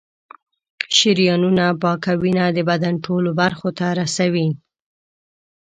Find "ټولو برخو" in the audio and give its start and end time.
3.05-3.69